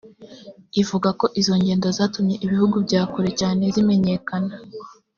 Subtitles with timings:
[0.81, 4.53] ivuga ko izo ngendo zatumye ibihugu bya kure cyane zimenyekana